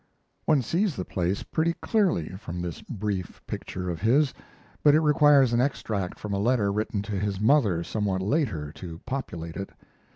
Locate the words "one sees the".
0.45-1.05